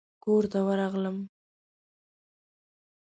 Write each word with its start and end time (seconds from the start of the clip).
کورته 0.23 0.59
ورغلم. 0.67 1.17